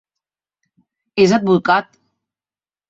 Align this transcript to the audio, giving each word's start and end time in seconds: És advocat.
És 1.27 1.37
advocat. 1.39 1.95